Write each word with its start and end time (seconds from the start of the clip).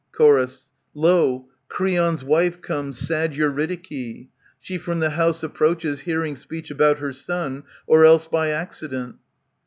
C/ior. 0.17 0.47
Lo! 0.95 1.45
Creon's 1.67 2.23
wife 2.23 2.59
comes, 2.59 2.97
sad 2.97 3.33
Eurydike. 3.35 3.83
*^^ 3.83 4.27
She 4.59 4.79
from 4.79 4.99
the 4.99 5.11
house 5.11 5.43
approaches, 5.43 5.99
hearing 5.99 6.35
speech 6.35 6.71
About 6.71 6.97
her 6.97 7.13
son, 7.13 7.61
or 7.85 8.03
else 8.03 8.25
by 8.25 8.49
accident. 8.49 9.17